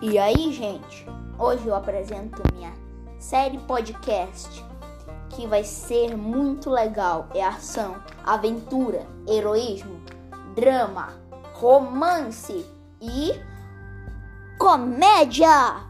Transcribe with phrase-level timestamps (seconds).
[0.00, 1.04] E aí, gente?
[1.36, 2.72] Hoje eu apresento minha
[3.18, 4.64] série podcast
[5.30, 7.28] que vai ser muito legal.
[7.34, 10.00] É ação, aventura, heroísmo,
[10.54, 11.14] drama,
[11.52, 12.64] romance
[13.00, 13.32] e
[14.56, 15.87] comédia.